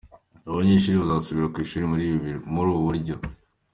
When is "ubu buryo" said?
2.65-3.15